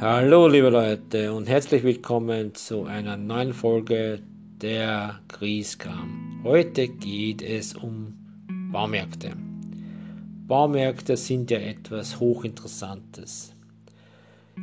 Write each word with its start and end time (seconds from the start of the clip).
Hallo 0.00 0.48
liebe 0.48 0.70
Leute 0.70 1.30
und 1.30 1.46
herzlich 1.46 1.82
willkommen 1.82 2.54
zu 2.54 2.84
einer 2.84 3.18
neuen 3.18 3.52
Folge 3.52 4.22
der 4.62 5.20
Grieskram. 5.28 6.40
Heute 6.42 6.88
geht 6.88 7.42
es 7.42 7.74
um 7.74 8.14
Baumärkte. 8.72 9.32
Baumärkte 10.48 11.18
sind 11.18 11.50
ja 11.50 11.58
etwas 11.58 12.18
hochinteressantes. 12.18 13.54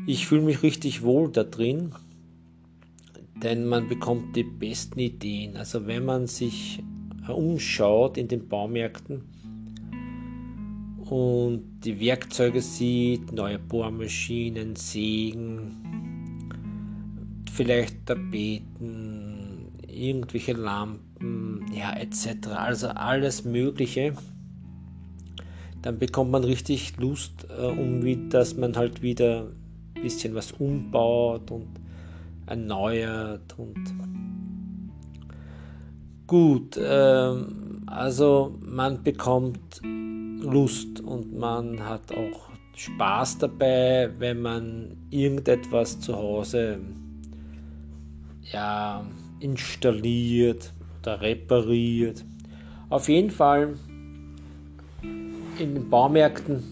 Ich 0.08 0.26
fühle 0.26 0.42
mich 0.42 0.64
richtig 0.64 1.04
wohl 1.04 1.32
da 1.32 1.44
drin, 1.44 1.92
denn 3.36 3.68
man 3.68 3.88
bekommt 3.88 4.36
die 4.36 4.44
besten 4.44 5.00
Ideen. 5.00 5.56
Also 5.56 5.86
wenn 5.86 6.04
man 6.04 6.26
sich 6.26 6.82
umschaut 7.28 8.18
in 8.18 8.28
den 8.28 8.48
Baumärkten, 8.48 9.22
und 11.10 11.80
die 11.84 12.00
Werkzeuge 12.00 12.62
sieht, 12.62 13.32
neue 13.32 13.60
Bohrmaschinen, 13.60 14.76
Sägen, 14.76 15.72
vielleicht 17.52 18.06
Tapeten, 18.06 19.72
irgendwelche 19.88 20.54
Lampen, 20.54 21.66
ja 21.74 21.94
etc. 21.94 22.48
Also 22.56 22.88
alles 22.90 23.46
Mögliche. 23.46 24.14
Dann 25.82 26.00
bekommt 26.00 26.32
man 26.32 26.44
richtig 26.44 26.98
Lust, 26.98 27.48
äh, 27.58 27.66
um 27.66 28.04
wie, 28.04 28.30
dass 28.30 28.58
man 28.58 28.76
halt 28.76 29.02
wieder 29.02 29.48
ein 29.96 30.02
bisschen 30.02 30.36
was 30.36 30.52
umbaut 30.54 31.50
und 31.52 31.68
erneuert 32.48 33.58
und 33.58 33.94
gut. 36.26 36.78
Ähm, 36.82 37.84
also 37.86 38.56
man 38.60 39.04
bekommt 39.04 39.82
Lust 40.42 41.00
und 41.02 41.38
man 41.38 41.84
hat 41.84 42.12
auch 42.12 42.50
Spaß 42.76 43.40
dabei, 43.40 44.10
wenn 44.20 44.42
man 44.42 44.96
irgendetwas 45.10 46.00
zu 46.00 46.16
Hause 46.16 46.80
ja, 48.52 49.04
installiert 49.40 50.74
oder 51.02 51.22
repariert. 51.22 52.24
Auf 52.90 53.10
jeden 53.10 53.32
Fall 53.32 53.76
in 55.02 55.74
den 55.74 55.90
Baumärkten 55.90 56.64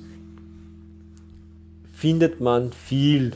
findet 1.91 2.39
man 2.39 2.71
viel. 2.71 3.33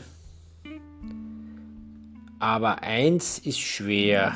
Aber 2.38 2.82
eins 2.82 3.38
ist 3.40 3.58
schwer, 3.58 4.34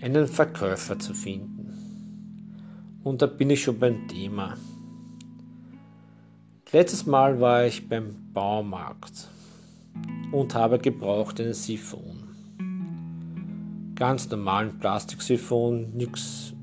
einen 0.00 0.28
Verkäufer 0.28 0.98
zu 0.98 1.14
finden. 1.14 1.53
Und 3.04 3.20
da 3.20 3.26
bin 3.26 3.50
ich 3.50 3.62
schon 3.62 3.78
beim 3.78 4.08
Thema. 4.08 4.56
Letztes 6.72 7.04
Mal 7.04 7.38
war 7.38 7.66
ich 7.66 7.86
beim 7.86 8.32
Baumarkt 8.32 9.28
und 10.32 10.54
habe 10.54 10.78
gebraucht 10.78 11.38
einen 11.38 11.52
Siphon. 11.52 12.24
Ganz 13.94 14.28
normalen 14.30 14.78
Plastiksiphon, 14.78 15.94
nichts 15.94 16.54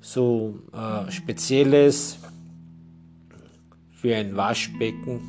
so 0.00 0.60
äh, 0.72 1.10
Spezielles 1.10 2.20
für 3.90 4.14
ein 4.14 4.36
Waschbecken. 4.36 5.20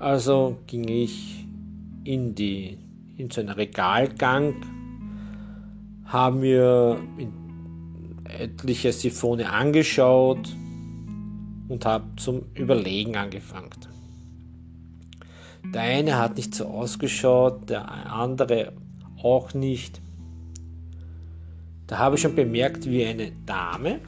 Also 0.00 0.58
ging 0.66 0.88
ich 0.88 1.46
in, 2.02 2.34
die, 2.34 2.76
in 3.16 3.30
so 3.30 3.40
einen 3.40 3.50
Regalgang, 3.50 4.56
haben 6.06 6.40
mir 6.40 6.98
in 7.16 7.43
etliche 8.24 8.92
Siphone 8.92 9.48
angeschaut 9.48 10.54
und 11.68 11.84
habe 11.84 12.04
zum 12.16 12.42
Überlegen 12.54 13.16
angefangen. 13.16 13.70
Der 15.72 15.82
eine 15.82 16.18
hat 16.18 16.36
nicht 16.36 16.54
so 16.54 16.66
ausgeschaut, 16.66 17.70
der 17.70 17.90
andere 17.90 18.72
auch 19.22 19.54
nicht. 19.54 20.00
Da 21.86 21.98
habe 21.98 22.16
ich 22.16 22.22
schon 22.22 22.34
bemerkt, 22.34 22.86
wie 22.86 23.04
eine 23.04 23.32
Dame 23.46 24.00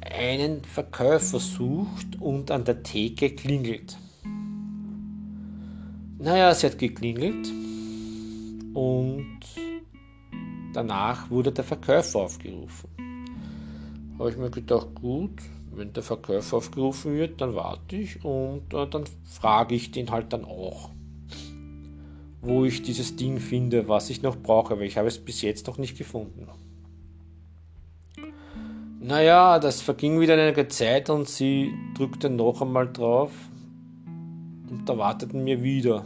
einen 0.00 0.64
Verkäufer 0.64 1.38
sucht 1.38 2.20
und 2.20 2.50
an 2.50 2.64
der 2.64 2.82
Theke 2.82 3.30
klingelt. 3.30 3.96
Naja, 6.18 6.54
sie 6.54 6.66
hat 6.66 6.78
geklingelt 6.78 7.48
und 8.72 9.38
Danach 10.76 11.30
wurde 11.30 11.52
der 11.52 11.64
Verkäufer 11.64 12.18
aufgerufen. 12.18 12.90
Habe 14.18 14.28
ich 14.28 14.36
mir 14.36 14.50
gedacht, 14.50 14.88
gut, 14.94 15.40
wenn 15.72 15.94
der 15.94 16.02
Verkäufer 16.02 16.58
aufgerufen 16.58 17.14
wird, 17.14 17.40
dann 17.40 17.54
warte 17.54 17.96
ich 17.96 18.22
und 18.22 18.74
äh, 18.74 18.86
dann 18.86 19.04
frage 19.24 19.74
ich 19.74 19.90
den 19.90 20.10
halt 20.10 20.34
dann 20.34 20.44
auch, 20.44 20.90
wo 22.42 22.66
ich 22.66 22.82
dieses 22.82 23.16
Ding 23.16 23.40
finde, 23.40 23.88
was 23.88 24.10
ich 24.10 24.20
noch 24.20 24.36
brauche, 24.36 24.78
weil 24.78 24.84
ich 24.84 24.98
habe 24.98 25.08
es 25.08 25.16
bis 25.18 25.40
jetzt 25.40 25.66
noch 25.66 25.78
nicht 25.78 25.96
gefunden. 25.96 26.46
Naja, 29.00 29.58
das 29.58 29.80
verging 29.80 30.20
wieder 30.20 30.34
eine 30.34 30.68
Zeit 30.68 31.08
und 31.08 31.26
sie 31.26 31.72
drückte 31.96 32.28
noch 32.28 32.60
einmal 32.60 32.92
drauf 32.92 33.32
und 34.68 34.86
da 34.86 34.98
warteten 34.98 35.46
wir 35.46 35.62
wieder. 35.62 36.04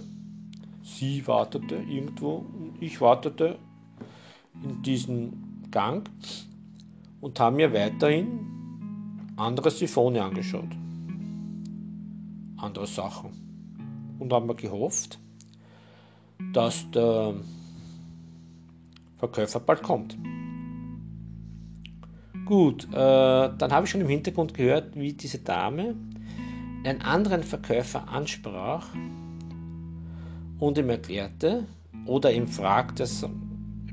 Sie 0.84 1.26
wartete 1.26 1.74
irgendwo 1.74 2.36
und 2.36 2.76
ich 2.80 3.00
wartete 3.00 3.58
in 4.62 4.82
diesen 4.82 5.68
Gang 5.70 6.08
und 7.20 7.38
haben 7.38 7.56
mir 7.56 7.72
weiterhin 7.72 8.50
andere 9.36 9.70
Siphone 9.70 10.22
angeschaut. 10.22 10.68
Andere 12.56 12.86
Sachen. 12.86 13.30
Und 14.18 14.32
haben 14.32 14.46
mir 14.46 14.54
gehofft, 14.54 15.18
dass 16.52 16.90
der 16.90 17.34
Verkäufer 19.16 19.60
bald 19.60 19.82
kommt. 19.82 20.18
Gut, 22.44 22.88
äh, 22.92 22.96
dann 22.96 23.70
habe 23.70 23.84
ich 23.84 23.90
schon 23.90 24.00
im 24.00 24.08
Hintergrund 24.08 24.54
gehört, 24.54 24.96
wie 24.96 25.12
diese 25.12 25.38
Dame 25.38 25.94
einen 26.84 27.00
anderen 27.02 27.42
Verkäufer 27.42 28.08
ansprach 28.08 28.88
und 30.58 30.76
ihm 30.76 30.90
erklärte 30.90 31.66
oder 32.06 32.32
ihm 32.32 32.48
fragte, 32.48 33.06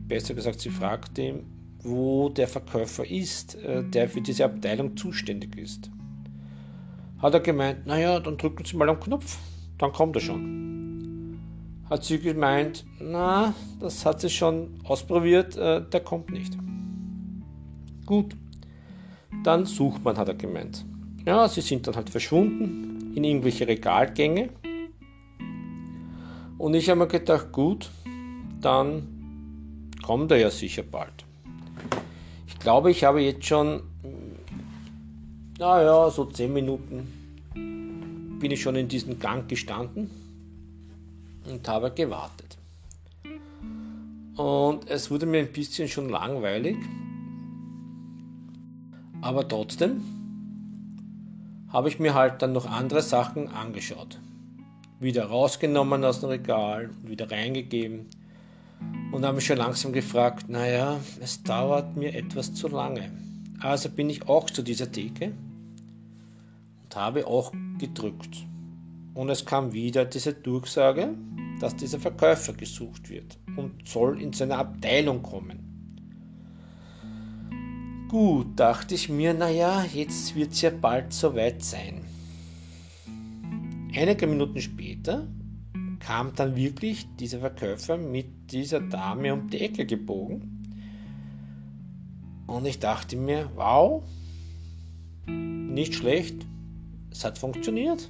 besser 0.07 0.33
gesagt, 0.33 0.61
sie 0.61 0.69
fragt 0.69 1.17
ihn, 1.17 1.45
wo 1.79 2.29
der 2.29 2.47
Verkäufer 2.47 3.09
ist, 3.09 3.55
äh, 3.55 3.83
der 3.83 4.09
für 4.09 4.21
diese 4.21 4.45
Abteilung 4.45 4.95
zuständig 4.97 5.57
ist. 5.57 5.89
Hat 7.19 7.33
er 7.33 7.39
gemeint, 7.39 7.85
naja, 7.85 8.19
dann 8.19 8.37
drücken 8.37 8.65
Sie 8.65 8.77
mal 8.77 8.89
am 8.89 8.99
Knopf, 8.99 9.37
dann 9.77 9.91
kommt 9.91 10.15
er 10.15 10.21
schon. 10.21 11.39
Hat 11.89 12.03
sie 12.03 12.19
gemeint, 12.19 12.85
na, 12.99 13.53
das 13.79 14.05
hat 14.05 14.19
sie 14.19 14.29
schon 14.29 14.79
ausprobiert, 14.83 15.55
äh, 15.55 15.81
der 15.81 16.01
kommt 16.01 16.29
nicht. 16.31 16.57
Gut, 18.05 18.35
dann 19.43 19.65
sucht 19.65 20.03
man, 20.03 20.17
hat 20.17 20.27
er 20.27 20.35
gemeint. 20.35 20.85
Ja, 21.25 21.47
sie 21.47 21.61
sind 21.61 21.87
dann 21.87 21.95
halt 21.95 22.09
verschwunden 22.09 23.13
in 23.15 23.23
irgendwelche 23.23 23.67
Regalgänge. 23.67 24.49
Und 26.57 26.73
ich 26.73 26.89
habe 26.89 26.99
mir 26.99 27.07
gedacht, 27.07 27.51
gut, 27.51 27.89
dann 28.61 29.16
kommt 30.07 30.31
er 30.31 30.37
ja 30.37 30.49
sicher 30.49 30.83
bald. 30.83 31.25
Ich 32.47 32.57
glaube, 32.59 32.91
ich 32.91 33.03
habe 33.03 33.19
jetzt 33.19 33.45
schon, 33.45 33.81
naja, 35.59 36.09
so 36.09 36.23
10 36.23 36.53
Minuten 36.53 38.39
bin 38.39 38.49
ich 38.49 38.61
schon 38.61 38.77
in 38.77 38.87
diesem 38.87 39.19
Gang 39.19 39.49
gestanden 39.49 40.09
und 41.45 41.67
habe 41.67 41.91
gewartet. 41.91 42.57
Und 44.37 44.89
es 44.89 45.11
wurde 45.11 45.25
mir 45.25 45.39
ein 45.39 45.51
bisschen 45.51 45.89
schon 45.89 46.07
langweilig, 46.07 46.77
aber 49.19 49.45
trotzdem 49.45 49.99
habe 51.67 51.89
ich 51.89 51.99
mir 51.99 52.13
halt 52.13 52.41
dann 52.41 52.53
noch 52.53 52.65
andere 52.65 53.01
Sachen 53.01 53.49
angeschaut. 53.49 54.21
Wieder 55.01 55.25
rausgenommen 55.25 56.05
aus 56.05 56.21
dem 56.21 56.29
Regal, 56.29 56.91
wieder 57.03 57.29
reingegeben 57.29 58.05
und 59.11 59.25
habe 59.25 59.35
mich 59.35 59.45
schon 59.45 59.57
langsam 59.57 59.93
gefragt, 59.93 60.49
naja, 60.49 60.99
es 61.21 61.41
dauert 61.43 61.95
mir 61.95 62.13
etwas 62.13 62.53
zu 62.53 62.67
lange. 62.67 63.11
Also 63.59 63.89
bin 63.89 64.09
ich 64.09 64.27
auch 64.27 64.49
zu 64.49 64.61
dieser 64.61 64.91
Theke 64.91 65.31
und 66.83 66.95
habe 66.95 67.25
auch 67.25 67.51
gedrückt. 67.79 68.45
Und 69.13 69.29
es 69.29 69.45
kam 69.45 69.73
wieder 69.73 70.05
diese 70.05 70.33
Durchsage, 70.33 71.15
dass 71.59 71.75
dieser 71.75 71.99
Verkäufer 71.99 72.53
gesucht 72.53 73.09
wird 73.09 73.37
und 73.55 73.87
soll 73.87 74.21
in 74.21 74.33
seine 74.33 74.57
Abteilung 74.57 75.23
kommen. 75.23 75.67
Gut, 78.09 78.47
dachte 78.55 78.95
ich 78.95 79.09
mir, 79.09 79.33
naja, 79.33 79.83
jetzt 79.93 80.35
wird 80.35 80.51
es 80.51 80.61
ja 80.61 80.69
bald 80.69 81.11
soweit 81.11 81.63
sein. 81.63 82.05
Einige 83.93 84.27
Minuten 84.27 84.61
später 84.61 85.27
kam 86.07 86.33
dann 86.35 86.55
wirklich 86.55 87.05
dieser 87.17 87.39
Verkäufer 87.39 87.97
mit 87.97 88.53
dieser 88.53 88.79
Dame 88.79 89.33
um 89.33 89.49
die 89.49 89.59
Ecke 89.59 89.85
gebogen. 89.85 90.63
Und 92.47 92.65
ich 92.65 92.79
dachte 92.79 93.17
mir, 93.17 93.51
wow, 93.55 94.03
nicht 95.27 95.95
schlecht, 95.95 96.45
es 97.11 97.25
hat 97.25 97.37
funktioniert. 97.37 98.09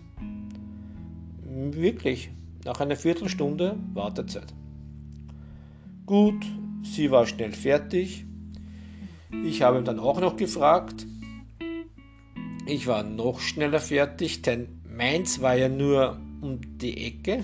Wirklich, 1.42 2.30
nach 2.66 2.80
einer 2.82 2.98
Viertelstunde 2.98 3.80
Wartezeit. 3.96 4.54
Gut, 6.06 6.46
sie 6.84 7.10
war 7.10 7.26
schnell 7.26 7.52
fertig. 7.52 8.28
Ich 9.44 9.64
habe 9.64 9.82
dann 9.82 9.98
auch 9.98 10.22
noch 10.22 10.38
gefragt. 10.38 11.08
Ich 12.68 12.86
war 12.86 13.02
noch 13.02 13.40
schneller 13.40 13.80
fertig, 13.80 14.44
denn 14.44 14.84
meins 14.88 15.42
war 15.42 15.56
ja 15.56 15.68
nur 15.68 16.20
um 16.42 16.60
die 16.78 16.96
Ecke. 16.96 17.44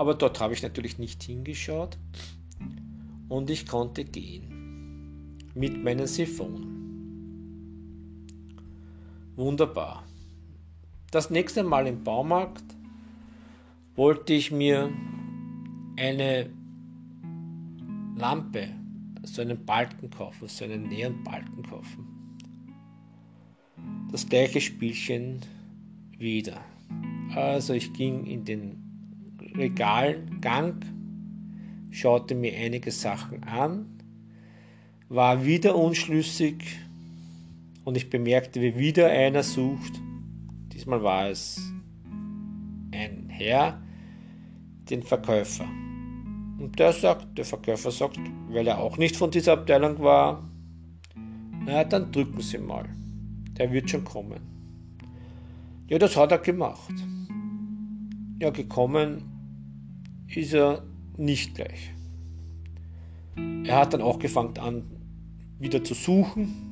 Aber 0.00 0.14
dort 0.14 0.40
habe 0.40 0.54
ich 0.54 0.62
natürlich 0.62 0.96
nicht 0.96 1.22
hingeschaut. 1.22 1.98
Und 3.28 3.50
ich 3.50 3.66
konnte 3.66 4.02
gehen. 4.06 5.36
Mit 5.54 5.84
meinem 5.84 6.06
Siphon. 6.06 6.66
Wunderbar. 9.36 10.04
Das 11.10 11.28
nächste 11.28 11.62
Mal 11.64 11.86
im 11.86 12.02
Baumarkt 12.02 12.64
wollte 13.94 14.32
ich 14.32 14.50
mir 14.50 14.90
eine 15.98 16.48
Lampe, 18.16 18.70
so 19.22 19.42
einen 19.42 19.66
Balken 19.66 20.08
kaufen, 20.08 20.48
so 20.48 20.64
einen 20.64 20.84
näheren 20.84 21.22
Balken 21.24 21.62
kaufen. 21.62 22.06
Das 24.10 24.26
gleiche 24.26 24.62
Spielchen 24.62 25.40
wieder. 26.16 26.58
Also 27.34 27.74
ich 27.74 27.92
ging 27.92 28.24
in 28.24 28.46
den 28.46 28.79
Regalgang, 29.56 30.80
schaute 31.90 32.34
mir 32.34 32.56
einige 32.56 32.90
Sachen 32.90 33.42
an, 33.44 33.86
war 35.08 35.44
wieder 35.44 35.74
unschlüssig 35.76 36.64
und 37.84 37.96
ich 37.96 38.10
bemerkte, 38.10 38.60
wie 38.60 38.78
wieder 38.78 39.10
einer 39.10 39.42
sucht. 39.42 40.00
Diesmal 40.72 41.02
war 41.02 41.28
es 41.28 41.60
ein 42.92 43.28
Herr, 43.28 43.80
den 44.88 45.02
Verkäufer. 45.02 45.66
Und 46.58 46.78
der 46.78 46.92
sagt, 46.92 47.36
der 47.36 47.44
Verkäufer 47.44 47.90
sagt, 47.90 48.18
weil 48.48 48.66
er 48.66 48.78
auch 48.78 48.98
nicht 48.98 49.16
von 49.16 49.30
dieser 49.30 49.54
Abteilung 49.54 49.98
war, 50.00 50.48
na 51.64 51.84
dann 51.84 52.12
drücken 52.12 52.40
Sie 52.40 52.58
mal. 52.58 52.88
Der 53.58 53.72
wird 53.72 53.90
schon 53.90 54.04
kommen. 54.04 54.40
Ja, 55.88 55.98
das 55.98 56.16
hat 56.16 56.32
er 56.32 56.38
gemacht. 56.38 56.94
Ja, 58.38 58.50
gekommen 58.50 59.29
ist 60.34 60.54
er 60.54 60.82
nicht 61.16 61.54
gleich. 61.54 61.92
Er 63.64 63.76
hat 63.76 63.94
dann 63.94 64.02
auch 64.02 64.18
gefangen 64.18 64.58
an, 64.58 64.84
wieder 65.58 65.82
zu 65.84 65.94
suchen. 65.94 66.66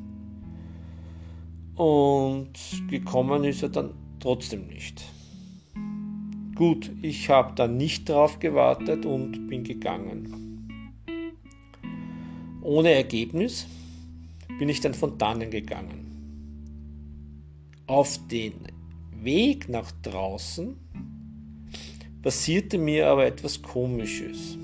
Und 1.74 2.52
gekommen 2.88 3.44
ist 3.44 3.62
er 3.62 3.68
dann 3.68 3.94
trotzdem 4.18 4.66
nicht. 4.66 5.04
Gut, 6.56 6.90
ich 7.02 7.28
habe 7.30 7.54
dann 7.54 7.76
nicht 7.76 8.08
drauf 8.08 8.40
gewartet 8.40 9.06
und 9.06 9.46
bin 9.48 9.62
gegangen. 9.62 10.98
Ohne 12.62 12.90
Ergebnis 12.90 13.68
bin 14.58 14.68
ich 14.68 14.80
dann 14.80 14.92
von 14.92 15.16
dannen 15.18 15.50
gegangen. 15.50 16.06
Auf 17.86 18.18
den 18.26 18.54
Weg 19.22 19.68
nach 19.68 19.92
draußen 20.02 20.76
passierte 22.22 22.78
mir 22.78 23.08
aber 23.08 23.26
etwas 23.26 23.62
Komisches. 23.62 24.56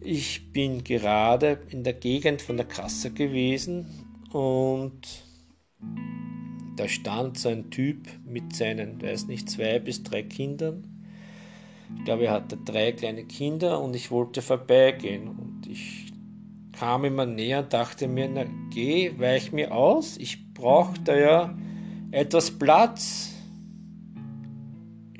Ich 0.00 0.52
bin 0.52 0.84
gerade 0.84 1.60
in 1.70 1.84
der 1.84 1.94
Gegend 1.94 2.40
von 2.42 2.56
der 2.56 2.66
Kasse 2.66 3.10
gewesen 3.10 3.86
und 4.32 5.24
da 6.76 6.88
stand 6.88 7.38
so 7.38 7.48
ein 7.48 7.70
Typ 7.70 8.06
mit 8.24 8.54
seinen, 8.54 9.02
weiß 9.02 9.26
nicht, 9.26 9.50
zwei 9.50 9.78
bis 9.80 10.02
drei 10.04 10.22
Kindern. 10.22 10.84
Ich 11.96 12.04
glaube, 12.04 12.26
er 12.26 12.32
hatte 12.32 12.56
drei 12.56 12.92
kleine 12.92 13.24
Kinder 13.24 13.80
und 13.80 13.96
ich 13.96 14.10
wollte 14.10 14.42
vorbeigehen. 14.42 15.28
Und 15.28 15.66
ich 15.68 16.12
kam 16.72 17.04
immer 17.04 17.26
näher 17.26 17.60
und 17.60 17.72
dachte 17.72 18.06
mir, 18.06 18.28
na 18.28 18.44
geh, 18.70 19.12
weich 19.18 19.52
mir 19.52 19.72
aus. 19.72 20.16
Ich 20.18 20.52
brauche 20.54 21.00
da 21.02 21.16
ja 21.16 21.58
etwas 22.12 22.50
Platz. 22.50 23.34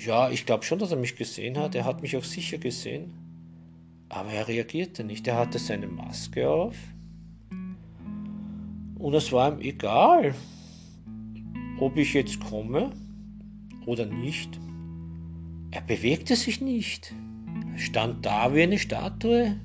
Ja, 0.08 0.30
ich 0.30 0.46
glaube 0.46 0.64
schon, 0.64 0.78
dass 0.78 0.90
er 0.90 0.96
mich 0.96 1.16
gesehen 1.16 1.58
hat. 1.58 1.74
Er 1.74 1.84
hat 1.84 2.00
mich 2.00 2.16
auch 2.16 2.24
sicher 2.24 2.56
gesehen. 2.56 3.12
Aber 4.08 4.30
er 4.30 4.48
reagierte 4.48 5.04
nicht. 5.04 5.28
Er 5.28 5.36
hatte 5.36 5.58
seine 5.58 5.86
Maske 5.86 6.48
auf. 6.48 6.74
Und 8.98 9.12
es 9.12 9.30
war 9.32 9.52
ihm 9.52 9.60
egal 9.60 10.34
ob 11.78 11.96
ich 11.98 12.14
jetzt 12.14 12.40
komme 12.40 12.90
oder 13.84 14.06
nicht. 14.06 14.58
Er 15.70 15.82
bewegte 15.82 16.36
sich 16.36 16.62
nicht. 16.62 17.14
Er 17.74 17.78
stand 17.78 18.24
da 18.24 18.54
wie 18.54 18.62
eine 18.62 18.78
Statue. 18.78 19.60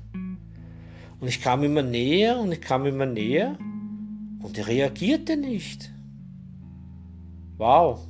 Und 1.20 1.26
ich 1.26 1.40
kam 1.40 1.64
immer 1.64 1.82
näher 1.82 2.38
und 2.38 2.52
ich 2.52 2.60
kam 2.60 2.84
immer 2.84 3.06
näher 3.06 3.56
und 4.42 4.58
er 4.58 4.66
reagierte 4.68 5.38
nicht. 5.38 5.90
Wow. 7.56 8.06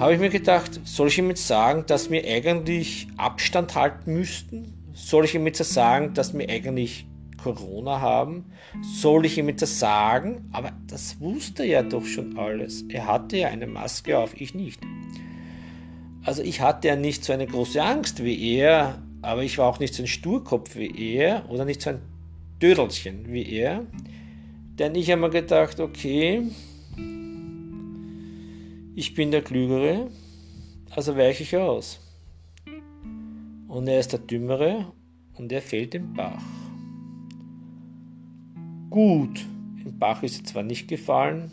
Habe 0.00 0.14
ich 0.14 0.18
mir 0.18 0.30
gedacht, 0.30 0.80
soll 0.84 1.08
ich 1.08 1.18
ihm 1.18 1.28
jetzt 1.28 1.46
sagen, 1.46 1.84
dass 1.86 2.10
wir 2.10 2.24
eigentlich 2.24 3.06
Abstand 3.18 3.74
halten 3.74 4.14
müssten? 4.14 4.72
Soll 4.94 5.26
ich 5.26 5.34
ihm 5.34 5.44
jetzt 5.46 5.62
sagen, 5.62 6.14
dass 6.14 6.32
wir 6.32 6.48
eigentlich 6.48 7.06
Corona 7.36 8.00
haben, 8.00 8.46
soll 8.80 9.26
ich 9.26 9.36
ihm 9.36 9.54
das 9.54 9.78
sagen? 9.78 10.48
Aber 10.52 10.72
das 10.86 11.20
wusste 11.20 11.66
er 11.66 11.82
doch 11.82 12.06
schon 12.06 12.38
alles. 12.38 12.82
Er 12.88 13.08
hatte 13.08 13.36
ja 13.36 13.48
eine 13.48 13.66
Maske 13.66 14.16
auf, 14.16 14.40
ich 14.40 14.54
nicht. 14.54 14.80
Also 16.24 16.42
ich 16.42 16.62
hatte 16.62 16.88
ja 16.88 16.96
nicht 16.96 17.22
so 17.22 17.34
eine 17.34 17.46
große 17.46 17.82
Angst 17.82 18.24
wie 18.24 18.56
er, 18.56 19.02
aber 19.20 19.42
ich 19.42 19.58
war 19.58 19.66
auch 19.66 19.80
nicht 19.80 19.92
so 19.92 20.02
ein 20.02 20.06
Sturkopf 20.06 20.76
wie 20.76 21.14
er 21.14 21.44
oder 21.50 21.66
nicht 21.66 21.82
so 21.82 21.90
ein 21.90 22.00
Dödelchen 22.62 23.30
wie 23.30 23.46
er. 23.52 23.84
Denn 24.78 24.94
ich 24.94 25.10
habe 25.10 25.20
mir 25.20 25.28
gedacht, 25.28 25.78
okay, 25.78 26.44
ich 28.94 29.14
bin 29.14 29.30
der 29.30 29.42
Klügere, 29.42 30.10
also 30.90 31.16
weiche 31.16 31.42
ich 31.42 31.56
aus. 31.56 32.00
Und 33.68 33.86
er 33.86 34.00
ist 34.00 34.12
der 34.12 34.20
Dümmere 34.20 34.92
und 35.34 35.52
er 35.52 35.62
fällt 35.62 35.94
im 35.94 36.12
Bach 36.14 36.42
gut. 38.90 39.46
Im 39.84 39.98
Bach 39.98 40.22
ist 40.22 40.40
er 40.40 40.44
zwar 40.44 40.62
nicht 40.62 40.88
gefallen, 40.88 41.50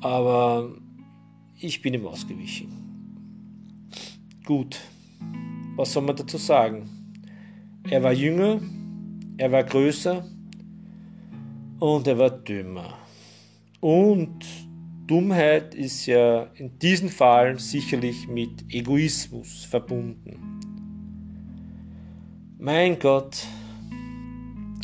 aber 0.00 0.70
ich 1.58 1.82
bin 1.82 1.94
ihm 1.94 2.06
ausgewichen. 2.06 2.68
Gut, 4.44 4.78
was 5.74 5.92
soll 5.92 6.04
man 6.04 6.14
dazu 6.14 6.36
sagen? 6.36 6.88
Er 7.90 8.02
war 8.02 8.12
jünger, 8.12 8.60
er 9.38 9.50
war 9.50 9.64
größer 9.64 10.24
und 11.80 12.06
er 12.06 12.18
war 12.18 12.30
dümmer. 12.30 12.94
Und 13.80 14.44
Dummheit 15.08 15.74
ist 15.74 16.04
ja 16.04 16.42
in 16.56 16.78
diesem 16.80 17.08
Fall 17.08 17.58
sicherlich 17.58 18.28
mit 18.28 18.50
Egoismus 18.68 19.64
verbunden. 19.64 20.60
Mein 22.58 22.98
Gott, 22.98 23.38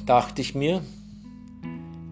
dachte 0.07 0.41
ich 0.41 0.55
mir, 0.55 0.83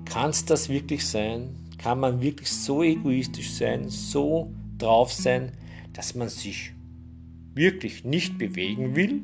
kann 0.04 0.28
es 0.28 0.45
das 0.45 0.69
wirklich 0.69 1.07
sein? 1.07 1.57
Kann 1.78 2.00
man 2.00 2.21
wirklich 2.21 2.50
so 2.50 2.83
egoistisch 2.83 3.50
sein, 3.52 3.88
so 3.88 4.52
drauf 4.76 5.11
sein, 5.11 5.52
dass 5.95 6.14
man 6.14 6.28
sich 6.28 6.75
wirklich 7.54 8.04
nicht 8.04 8.37
bewegen 8.37 8.95
will 8.95 9.23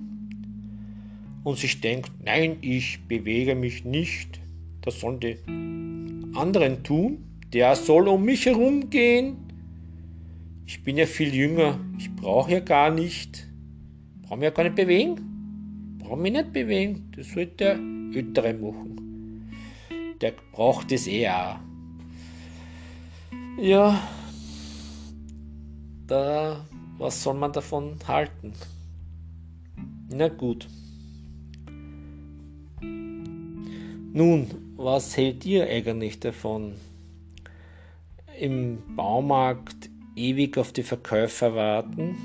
und 1.44 1.58
sich 1.58 1.82
denkt, 1.82 2.10
nein, 2.24 2.56
ich 2.62 3.06
bewege 3.06 3.54
mich 3.54 3.84
nicht, 3.84 4.40
das 4.80 5.00
sollen 5.00 5.20
die 5.20 5.36
anderen 6.34 6.82
tun, 6.84 7.27
der 7.52 7.76
soll 7.76 8.08
um 8.08 8.24
mich 8.24 8.46
herum 8.46 8.90
gehen. 8.90 9.36
Ich 10.66 10.82
bin 10.84 10.96
ja 10.96 11.06
viel 11.06 11.34
jünger, 11.34 11.78
ich 11.98 12.14
brauche 12.14 12.52
ja 12.52 12.60
gar 12.60 12.90
nicht, 12.90 13.48
brauche 14.22 14.36
mich 14.36 14.44
ja 14.44 14.50
gar 14.50 14.64
nicht 14.64 14.76
bewegen, 14.76 15.96
brauche 15.98 16.18
mich 16.18 16.32
nicht 16.32 16.52
bewegen, 16.52 17.10
das 17.16 17.30
sollte 17.30 17.56
der 17.56 17.78
Ältere 18.14 18.52
machen 18.54 18.98
der 20.20 20.34
braucht 20.52 20.92
es 20.92 21.06
eher. 21.06 21.60
Ja, 23.60 24.00
da, 26.06 26.64
was 26.98 27.22
soll 27.22 27.34
man 27.34 27.52
davon 27.52 27.96
halten? 28.06 28.52
Na 30.10 30.28
gut. 30.28 30.68
Nun, 32.80 34.46
was 34.76 35.16
hält 35.16 35.44
ihr 35.44 35.68
eigentlich 35.68 36.18
davon? 36.18 36.74
Im 38.40 38.78
Baumarkt 38.94 39.90
ewig 40.14 40.58
auf 40.58 40.72
die 40.72 40.82
Verkäufer 40.82 41.54
warten 41.54 42.16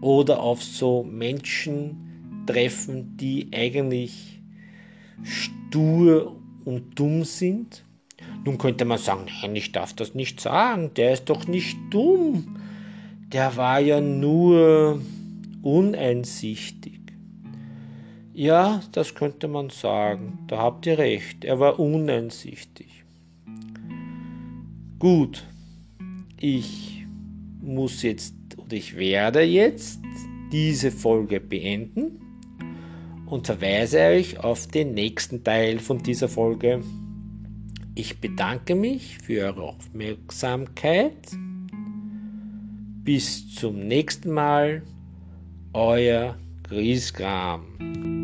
oder 0.00 0.40
auf 0.40 0.62
so 0.62 1.02
Menschen 1.02 2.44
treffen, 2.46 3.16
die 3.16 3.48
eigentlich 3.52 4.40
stur 5.22 6.36
und 6.64 6.98
dumm 6.98 7.24
sind. 7.24 7.84
Nun 8.44 8.58
könnte 8.58 8.84
man 8.84 8.98
sagen, 8.98 9.26
nein, 9.40 9.56
ich 9.56 9.72
darf 9.72 9.94
das 9.94 10.14
nicht 10.14 10.40
sagen, 10.40 10.92
der 10.94 11.12
ist 11.14 11.30
doch 11.30 11.46
nicht 11.46 11.78
dumm. 11.90 12.56
Der 13.32 13.56
war 13.56 13.80
ja 13.80 14.00
nur 14.00 15.00
uneinsichtig. 15.62 17.00
Ja, 18.34 18.82
das 18.92 19.14
könnte 19.14 19.48
man 19.48 19.70
sagen, 19.70 20.40
da 20.48 20.58
habt 20.58 20.86
ihr 20.86 20.98
recht, 20.98 21.44
er 21.44 21.60
war 21.60 21.78
uneinsichtig. 21.78 23.04
Gut, 24.98 25.44
ich 26.44 27.06
muss 27.62 28.02
jetzt 28.02 28.34
oder 28.58 28.74
ich 28.74 28.96
werde 28.96 29.40
jetzt 29.40 30.00
diese 30.52 30.90
Folge 30.90 31.40
beenden 31.40 32.20
und 33.24 33.46
verweise 33.46 33.98
euch 34.00 34.38
auf 34.38 34.66
den 34.66 34.92
nächsten 34.92 35.42
Teil 35.42 35.78
von 35.78 36.02
dieser 36.02 36.28
Folge. 36.28 36.82
Ich 37.94 38.20
bedanke 38.20 38.74
mich 38.74 39.16
für 39.24 39.46
eure 39.46 39.62
Aufmerksamkeit. 39.62 41.16
Bis 43.04 43.54
zum 43.54 43.86
nächsten 43.88 44.30
Mal, 44.30 44.82
euer 45.72 46.36
Griesgram. 46.64 48.23